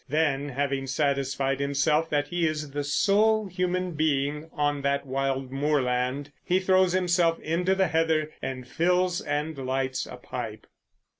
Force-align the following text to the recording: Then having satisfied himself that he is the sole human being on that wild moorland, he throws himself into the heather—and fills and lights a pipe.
Then 0.09 0.49
having 0.49 0.87
satisfied 0.87 1.59
himself 1.59 2.09
that 2.09 2.29
he 2.29 2.47
is 2.47 2.71
the 2.71 2.83
sole 2.83 3.45
human 3.45 3.91
being 3.91 4.49
on 4.51 4.81
that 4.81 5.05
wild 5.05 5.51
moorland, 5.51 6.31
he 6.43 6.59
throws 6.59 6.93
himself 6.93 7.39
into 7.39 7.75
the 7.75 7.89
heather—and 7.89 8.67
fills 8.67 9.21
and 9.21 9.55
lights 9.59 10.07
a 10.07 10.17
pipe. 10.17 10.65